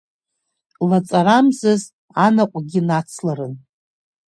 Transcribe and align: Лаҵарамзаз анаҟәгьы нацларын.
Лаҵарамзаз 0.89 1.81
анаҟәгьы 2.25 2.81
нацларын. 2.87 3.53